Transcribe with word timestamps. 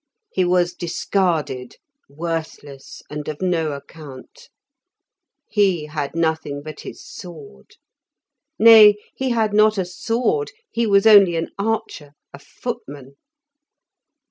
He 0.31 0.45
was 0.45 0.73
discarded, 0.73 1.75
worthless, 2.09 3.03
and 3.11 3.27
of 3.27 3.39
no 3.39 3.73
account; 3.73 4.49
he 5.47 5.85
had 5.85 6.15
nothing 6.15 6.63
but 6.63 6.79
his 6.79 7.05
sword; 7.07 7.75
nay, 8.57 8.97
he 9.13 9.29
had 9.29 9.53
not 9.53 9.77
a 9.77 9.85
sword, 9.85 10.49
he 10.71 10.87
was 10.87 11.05
only 11.05 11.35
an 11.35 11.49
archer, 11.59 12.13
a 12.33 12.39
footman. 12.39 13.13